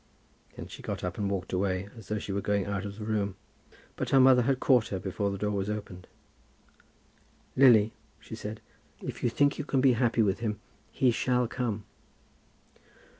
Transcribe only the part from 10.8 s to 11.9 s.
he shall come."